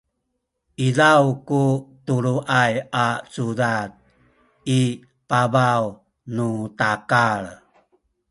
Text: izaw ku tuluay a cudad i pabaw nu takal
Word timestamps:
izaw 0.87 1.25
ku 1.47 1.61
tuluay 2.05 2.73
a 3.05 3.05
cudad 3.33 3.89
i 4.79 4.81
pabaw 5.29 5.83
nu 6.35 6.49
takal 6.79 7.43